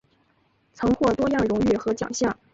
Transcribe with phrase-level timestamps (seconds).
[0.73, 2.35] 曾获多样荣誉和奖项。